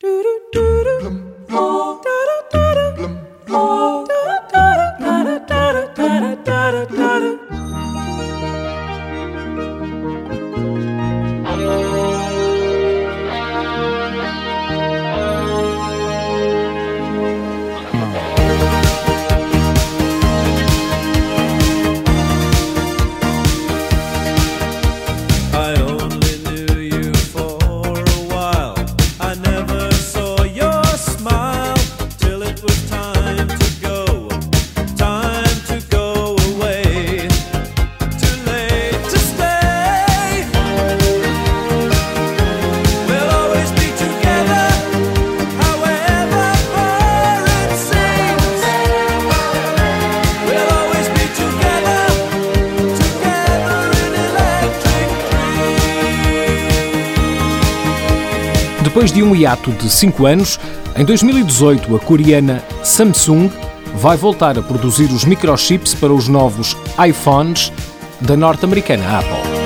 Do 0.00 0.22
do 0.22 0.40
do 0.52 0.84
do. 0.84 1.37
Depois 58.82 59.12
de 59.12 59.22
um 59.22 59.34
hiato 59.34 59.72
de 59.72 59.90
5 59.90 60.26
anos, 60.26 60.58
em 60.96 61.04
2018 61.04 61.96
a 61.96 61.98
coreana 61.98 62.62
Samsung 62.84 63.50
vai 63.94 64.16
voltar 64.16 64.58
a 64.58 64.62
produzir 64.62 65.10
os 65.10 65.24
microchips 65.24 65.94
para 65.94 66.12
os 66.12 66.28
novos 66.28 66.76
iPhones 67.06 67.72
da 68.20 68.36
norte-americana 68.36 69.18
Apple. 69.18 69.57